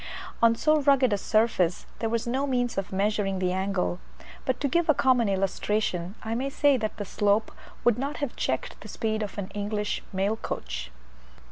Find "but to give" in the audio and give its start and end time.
4.45-4.89